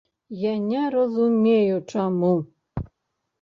Я 0.43 0.53
не 0.69 0.85
разумею 0.95 1.77
чаму. 1.93 2.33